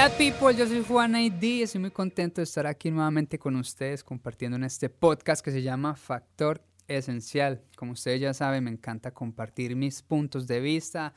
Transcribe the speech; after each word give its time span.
Hola 0.00 0.16
people, 0.16 0.54
yo 0.54 0.64
soy 0.64 0.84
Juan 0.84 1.16
ID 1.16 1.42
y 1.42 1.62
estoy 1.62 1.80
muy 1.80 1.90
contento 1.90 2.40
de 2.40 2.44
estar 2.44 2.68
aquí 2.68 2.88
nuevamente 2.88 3.36
con 3.36 3.56
ustedes 3.56 4.04
compartiendo 4.04 4.56
en 4.56 4.62
este 4.62 4.88
podcast 4.88 5.44
que 5.44 5.50
se 5.50 5.60
llama 5.60 5.96
Factor 5.96 6.62
Esencial. 6.86 7.64
Como 7.74 7.92
ustedes 7.92 8.20
ya 8.20 8.32
saben, 8.32 8.62
me 8.62 8.70
encanta 8.70 9.10
compartir 9.10 9.74
mis 9.74 10.02
puntos 10.02 10.46
de 10.46 10.60
vista, 10.60 11.14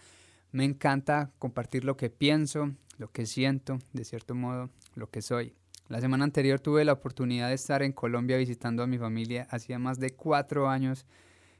me 0.51 0.65
encanta 0.65 1.29
compartir 1.37 1.85
lo 1.85 1.95
que 1.95 2.09
pienso, 2.09 2.71
lo 2.97 3.11
que 3.11 3.27
siento, 3.27 3.77
de 3.93 4.03
cierto 4.03 4.33
modo, 4.33 4.71
lo 4.95 5.11
que 5.11 5.21
soy. 5.21 5.53
La 5.87 6.01
semana 6.01 6.23
anterior 6.23 6.59
tuve 6.59 6.83
la 6.83 6.93
oportunidad 6.93 7.49
de 7.49 7.53
estar 7.53 7.83
en 7.83 7.91
Colombia 7.91 8.37
visitando 8.37 8.81
a 8.81 8.87
mi 8.87 8.97
familia. 8.97 9.47
Hacía 9.51 9.77
más 9.77 9.99
de 9.99 10.09
cuatro 10.09 10.67
años 10.67 11.05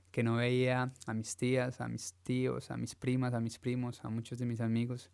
que 0.09 0.23
no 0.23 0.37
veía 0.37 0.91
a 1.05 1.13
mis 1.13 1.37
tías, 1.37 1.81
a 1.81 1.87
mis 1.87 2.15
tíos, 2.23 2.71
a 2.71 2.77
mis 2.77 2.95
primas, 2.95 3.35
a 3.35 3.39
mis 3.39 3.59
primos, 3.59 4.03
a 4.03 4.09
muchos 4.09 4.39
de 4.39 4.47
mis 4.47 4.59
amigos. 4.59 5.11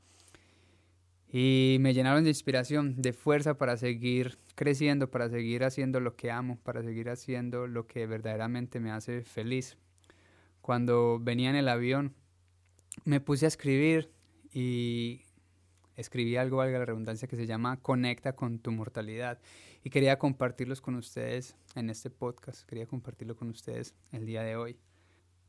Y 1.29 1.77
me 1.81 1.93
llenaron 1.93 2.23
de 2.23 2.29
inspiración, 2.29 3.01
de 3.01 3.11
fuerza 3.11 3.57
para 3.57 3.75
seguir 3.75 4.37
creciendo, 4.55 5.11
para 5.11 5.29
seguir 5.29 5.63
haciendo 5.63 5.99
lo 5.99 6.15
que 6.15 6.31
amo, 6.31 6.57
para 6.63 6.81
seguir 6.83 7.09
haciendo 7.09 7.67
lo 7.67 7.85
que 7.85 8.07
verdaderamente 8.07 8.79
me 8.79 8.91
hace 8.91 9.23
feliz. 9.23 9.77
Cuando 10.61 11.19
venía 11.19 11.49
en 11.49 11.57
el 11.57 11.67
avión, 11.67 12.13
me 13.03 13.19
puse 13.19 13.45
a 13.45 13.49
escribir 13.49 14.11
y 14.53 15.21
escribí 15.95 16.37
algo, 16.37 16.57
valga 16.57 16.79
la 16.79 16.85
redundancia, 16.85 17.27
que 17.27 17.35
se 17.35 17.45
llama 17.45 17.77
Conecta 17.81 18.33
con 18.33 18.59
tu 18.59 18.71
mortalidad. 18.71 19.39
Y 19.83 19.89
quería 19.89 20.17
compartirlos 20.17 20.81
con 20.81 20.95
ustedes 20.95 21.55
en 21.75 21.89
este 21.89 22.09
podcast, 22.09 22.67
quería 22.67 22.85
compartirlo 22.85 23.35
con 23.35 23.49
ustedes 23.49 23.95
el 24.11 24.25
día 24.25 24.43
de 24.43 24.55
hoy. 24.55 24.77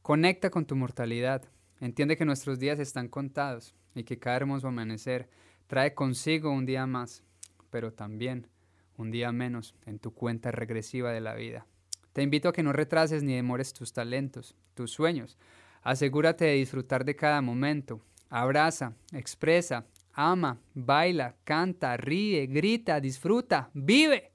Conecta 0.02 0.50
con 0.50 0.66
tu 0.66 0.74
mortalidad. 0.74 1.42
Entiende 1.80 2.16
que 2.16 2.24
nuestros 2.24 2.58
días 2.58 2.78
están 2.78 3.08
contados 3.08 3.74
y 3.94 4.04
que 4.04 4.18
cada 4.18 4.36
hermoso 4.36 4.68
amanecer 4.68 5.28
trae 5.68 5.94
consigo 5.94 6.50
un 6.50 6.66
día 6.66 6.86
más, 6.86 7.22
pero 7.70 7.92
también 7.92 8.48
un 8.96 9.12
día 9.12 9.30
menos 9.30 9.76
en 9.86 10.00
tu 10.00 10.12
cuenta 10.12 10.50
regresiva 10.50 11.12
de 11.12 11.20
la 11.20 11.34
vida. 11.34 11.66
Te 12.12 12.22
invito 12.22 12.48
a 12.48 12.52
que 12.52 12.64
no 12.64 12.72
retrases 12.72 13.22
ni 13.22 13.34
demores 13.34 13.72
tus 13.72 13.92
talentos, 13.92 14.56
tus 14.74 14.90
sueños. 14.90 15.38
Asegúrate 15.82 16.46
de 16.46 16.54
disfrutar 16.54 17.04
de 17.04 17.14
cada 17.14 17.40
momento. 17.40 18.00
Abraza, 18.28 18.94
expresa, 19.12 19.86
ama, 20.12 20.58
baila, 20.74 21.36
canta, 21.44 21.96
ríe, 21.96 22.46
grita, 22.46 22.98
disfruta, 22.98 23.70
vive. 23.72 24.32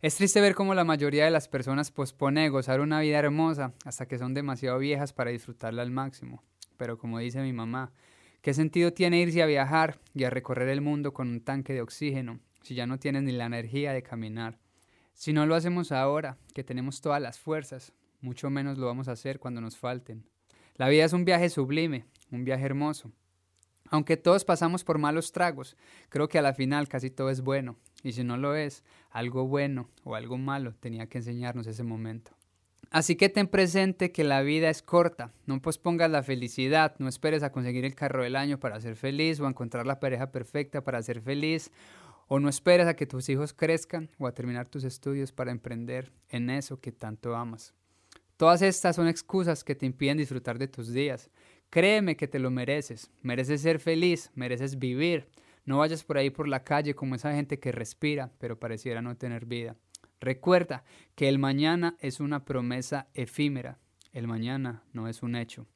Es 0.00 0.14
triste 0.16 0.40
ver 0.40 0.54
cómo 0.54 0.74
la 0.74 0.84
mayoría 0.84 1.24
de 1.24 1.30
las 1.30 1.48
personas 1.48 1.90
pospone 1.90 2.48
gozar 2.50 2.80
una 2.80 3.00
vida 3.00 3.18
hermosa 3.18 3.72
hasta 3.84 4.06
que 4.06 4.18
son 4.18 4.32
demasiado 4.32 4.78
viejas 4.78 5.12
para 5.12 5.30
disfrutarla 5.30 5.82
al 5.82 5.90
máximo. 5.90 6.42
Pero 6.76 6.98
como 6.98 7.18
dice 7.18 7.42
mi 7.42 7.52
mamá, 7.52 7.92
¿Qué 8.42 8.54
sentido 8.54 8.94
tiene 8.94 9.20
irse 9.20 9.42
a 9.42 9.46
viajar 9.46 10.00
y 10.14 10.24
a 10.24 10.30
recorrer 10.30 10.70
el 10.70 10.80
mundo 10.80 11.12
con 11.12 11.28
un 11.28 11.40
tanque 11.42 11.74
de 11.74 11.82
oxígeno 11.82 12.40
si 12.62 12.74
ya 12.74 12.86
no 12.86 12.98
tienes 12.98 13.22
ni 13.22 13.32
la 13.32 13.44
energía 13.44 13.92
de 13.92 14.02
caminar? 14.02 14.58
Si 15.12 15.34
no 15.34 15.44
lo 15.44 15.54
hacemos 15.54 15.92
ahora, 15.92 16.38
que 16.54 16.64
tenemos 16.64 17.02
todas 17.02 17.20
las 17.20 17.38
fuerzas, 17.38 17.92
mucho 18.22 18.48
menos 18.48 18.78
lo 18.78 18.86
vamos 18.86 19.08
a 19.08 19.12
hacer 19.12 19.40
cuando 19.40 19.60
nos 19.60 19.76
falten. 19.76 20.24
La 20.76 20.88
vida 20.88 21.04
es 21.04 21.12
un 21.12 21.26
viaje 21.26 21.50
sublime, 21.50 22.06
un 22.30 22.44
viaje 22.46 22.64
hermoso. 22.64 23.12
Aunque 23.90 24.16
todos 24.16 24.46
pasamos 24.46 24.84
por 24.84 24.96
malos 24.96 25.32
tragos, 25.32 25.76
creo 26.08 26.28
que 26.28 26.38
a 26.38 26.42
la 26.42 26.54
final 26.54 26.88
casi 26.88 27.10
todo 27.10 27.28
es 27.28 27.42
bueno, 27.42 27.76
y 28.02 28.12
si 28.12 28.24
no 28.24 28.38
lo 28.38 28.54
es, 28.54 28.84
algo 29.10 29.46
bueno 29.46 29.90
o 30.02 30.14
algo 30.14 30.38
malo 30.38 30.74
tenía 30.76 31.08
que 31.08 31.18
enseñarnos 31.18 31.66
ese 31.66 31.82
momento. 31.82 32.30
Así 32.90 33.14
que 33.14 33.28
ten 33.28 33.46
presente 33.46 34.10
que 34.10 34.24
la 34.24 34.42
vida 34.42 34.68
es 34.68 34.82
corta, 34.82 35.32
no 35.46 35.62
pospongas 35.62 36.10
la 36.10 36.24
felicidad, 36.24 36.96
no 36.98 37.08
esperes 37.08 37.44
a 37.44 37.52
conseguir 37.52 37.84
el 37.84 37.94
carro 37.94 38.24
del 38.24 38.34
año 38.34 38.58
para 38.58 38.80
ser 38.80 38.96
feliz 38.96 39.38
o 39.38 39.46
a 39.46 39.48
encontrar 39.48 39.86
la 39.86 40.00
pareja 40.00 40.32
perfecta 40.32 40.82
para 40.82 41.00
ser 41.00 41.20
feliz, 41.20 41.70
o 42.26 42.40
no 42.40 42.48
esperes 42.48 42.88
a 42.88 42.96
que 42.96 43.06
tus 43.06 43.28
hijos 43.28 43.52
crezcan 43.52 44.10
o 44.18 44.26
a 44.26 44.34
terminar 44.34 44.68
tus 44.68 44.82
estudios 44.82 45.30
para 45.30 45.52
emprender 45.52 46.12
en 46.30 46.50
eso 46.50 46.80
que 46.80 46.90
tanto 46.90 47.36
amas. 47.36 47.74
Todas 48.36 48.60
estas 48.60 48.96
son 48.96 49.06
excusas 49.06 49.62
que 49.62 49.76
te 49.76 49.86
impiden 49.86 50.18
disfrutar 50.18 50.58
de 50.58 50.66
tus 50.66 50.92
días. 50.92 51.30
Créeme 51.70 52.16
que 52.16 52.26
te 52.26 52.40
lo 52.40 52.50
mereces, 52.50 53.08
mereces 53.22 53.60
ser 53.60 53.78
feliz, 53.78 54.32
mereces 54.34 54.80
vivir. 54.80 55.28
No 55.64 55.78
vayas 55.78 56.02
por 56.02 56.18
ahí 56.18 56.30
por 56.30 56.48
la 56.48 56.64
calle 56.64 56.94
como 56.94 57.14
esa 57.14 57.32
gente 57.34 57.60
que 57.60 57.70
respira, 57.70 58.32
pero 58.38 58.58
pareciera 58.58 59.00
no 59.00 59.16
tener 59.16 59.46
vida. 59.46 59.76
Recuerda 60.20 60.84
que 61.14 61.28
el 61.28 61.38
mañana 61.38 61.96
es 61.98 62.20
una 62.20 62.44
promesa 62.44 63.08
efímera, 63.14 63.78
el 64.12 64.26
mañana 64.26 64.84
no 64.92 65.08
es 65.08 65.22
un 65.22 65.34
hecho. 65.34 65.66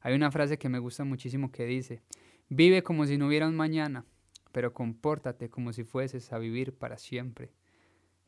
Hay 0.00 0.14
una 0.14 0.32
frase 0.32 0.58
que 0.58 0.68
me 0.68 0.80
gusta 0.80 1.04
muchísimo 1.04 1.52
que 1.52 1.64
dice, 1.64 2.02
vive 2.48 2.82
como 2.82 3.06
si 3.06 3.16
no 3.16 3.28
hubiera 3.28 3.46
un 3.46 3.56
mañana, 3.56 4.04
pero 4.52 4.74
compórtate 4.74 5.48
como 5.48 5.72
si 5.72 5.84
fueses 5.84 6.32
a 6.32 6.38
vivir 6.38 6.74
para 6.74 6.98
siempre. 6.98 7.52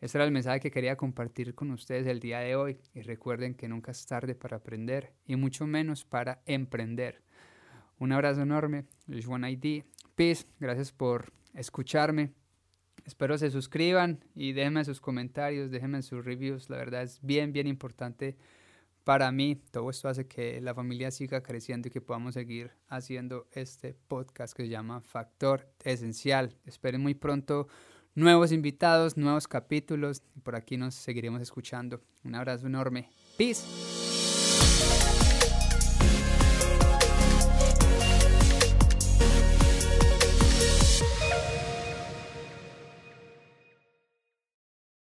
Ese 0.00 0.18
era 0.18 0.24
el 0.24 0.30
mensaje 0.30 0.60
que 0.60 0.70
quería 0.70 0.96
compartir 0.96 1.54
con 1.54 1.70
ustedes 1.70 2.06
el 2.06 2.20
día 2.20 2.38
de 2.40 2.54
hoy 2.54 2.78
y 2.94 3.00
recuerden 3.00 3.54
que 3.54 3.68
nunca 3.68 3.90
es 3.90 4.06
tarde 4.06 4.34
para 4.34 4.58
aprender 4.58 5.14
y 5.24 5.36
mucho 5.36 5.66
menos 5.66 6.04
para 6.04 6.42
emprender. 6.46 7.22
Un 7.98 8.12
abrazo 8.12 8.42
enorme, 8.42 8.84
Juan 9.24 9.44
ID. 9.44 9.84
Peace, 10.14 10.46
gracias 10.60 10.92
por 10.92 11.32
escucharme. 11.54 12.32
Espero 13.06 13.38
se 13.38 13.50
suscriban 13.50 14.24
y 14.34 14.52
déjenme 14.52 14.84
sus 14.84 15.00
comentarios, 15.00 15.70
déjenme 15.70 16.02
sus 16.02 16.24
reviews. 16.24 16.68
La 16.68 16.76
verdad 16.76 17.02
es 17.02 17.20
bien, 17.22 17.52
bien 17.52 17.68
importante 17.68 18.36
para 19.04 19.30
mí. 19.30 19.62
Todo 19.70 19.88
esto 19.90 20.08
hace 20.08 20.26
que 20.26 20.60
la 20.60 20.74
familia 20.74 21.12
siga 21.12 21.40
creciendo 21.40 21.86
y 21.86 21.92
que 21.92 22.00
podamos 22.00 22.34
seguir 22.34 22.72
haciendo 22.88 23.46
este 23.52 23.94
podcast 23.94 24.56
que 24.56 24.64
se 24.64 24.68
llama 24.68 25.00
Factor 25.00 25.68
Esencial. 25.84 26.56
Esperen 26.66 27.00
muy 27.00 27.14
pronto 27.14 27.68
nuevos 28.16 28.50
invitados, 28.50 29.16
nuevos 29.16 29.46
capítulos 29.46 30.22
por 30.42 30.56
aquí 30.56 30.76
nos 30.76 30.96
seguiremos 30.96 31.40
escuchando. 31.40 32.02
Un 32.24 32.34
abrazo 32.34 32.66
enorme. 32.66 33.08
Peace. 33.38 33.95